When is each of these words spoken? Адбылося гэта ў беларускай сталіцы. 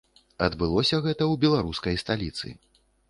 Адбылося 0.45 0.99
гэта 1.07 1.23
ў 1.27 1.33
беларускай 1.43 2.01
сталіцы. 2.05 2.47